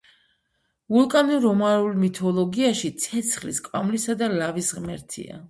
ვულკანი 0.95 1.37
რომაულ 1.43 1.99
მითოლოგიაში 2.05 2.91
ცეცხლის, 3.05 3.61
კვამლისა 3.69 4.19
და 4.25 4.33
ლავის 4.41 4.75
ღმერთია. 4.81 5.39